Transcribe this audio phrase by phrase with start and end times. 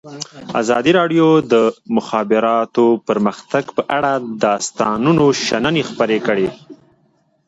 [0.61, 1.53] ازادي راډیو د د
[1.95, 6.47] مخابراتو پرمختګ په اړه د استادانو شننې خپرې کړي.